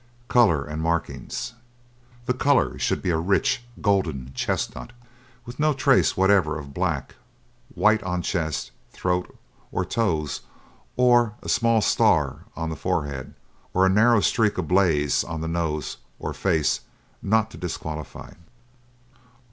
COLOUR 0.29 0.63
AND 0.65 0.81
MARKINGS 0.81 1.53
The 2.25 2.33
colour 2.33 2.79
should 2.79 3.03
be 3.03 3.11
a 3.11 3.19
rich 3.19 3.61
golden 3.81 4.31
chestnut, 4.33 4.93
with 5.45 5.59
no 5.59 5.73
trace 5.75 6.17
whatever 6.17 6.57
of 6.57 6.73
black; 6.73 7.13
white 7.75 8.01
on 8.01 8.23
chest, 8.23 8.71
throat, 8.89 9.37
or 9.71 9.85
toes, 9.85 10.41
or 10.97 11.35
a 11.43 11.49
small 11.49 11.81
star 11.81 12.45
on 12.55 12.71
the 12.71 12.75
forehead, 12.75 13.35
or 13.75 13.85
a 13.85 13.89
narrow 13.89 14.21
streak 14.21 14.57
or 14.57 14.63
blaze 14.63 15.23
on 15.23 15.39
the 15.41 15.47
nose 15.47 15.97
or 16.17 16.33
face 16.33 16.79
not 17.21 17.51
to 17.51 17.57
disqualify. 17.59 18.31